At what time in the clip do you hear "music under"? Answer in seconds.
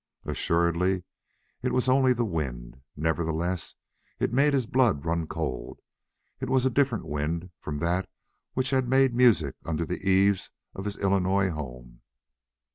9.13-9.85